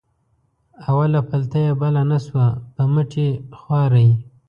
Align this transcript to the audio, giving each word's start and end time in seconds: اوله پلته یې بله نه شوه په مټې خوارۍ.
اوله 0.87 1.21
پلته 1.29 1.57
یې 1.65 1.71
بله 1.81 2.01
نه 2.11 2.17
شوه 2.25 2.47
په 2.73 2.83
مټې 2.93 3.29
خوارۍ. 3.59 4.09